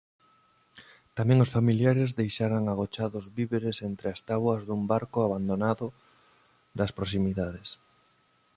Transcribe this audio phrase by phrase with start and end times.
[1.17, 5.85] Tamén os familiares deixaran agochados víveres entre as táboas dun barco abandonado
[6.77, 7.69] das proximidades.